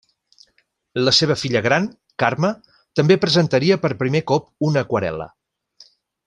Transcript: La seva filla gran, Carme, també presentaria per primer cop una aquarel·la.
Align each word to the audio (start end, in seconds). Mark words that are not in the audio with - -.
La 1.01 1.11
seva 1.17 1.35
filla 1.41 1.61
gran, 1.65 1.85
Carme, 2.23 2.51
també 3.01 3.19
presentaria 3.27 3.79
per 3.85 3.93
primer 4.01 4.23
cop 4.33 4.49
una 4.71 4.85
aquarel·la. 4.87 5.29